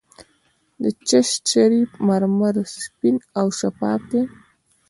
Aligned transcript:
د 0.81 0.83
چشت 1.09 1.39
شریف 1.51 1.89
مرمر 2.07 2.55
سپین 2.81 3.17
او 3.39 3.45
شفاف 3.59 4.01
دي. 4.11 4.21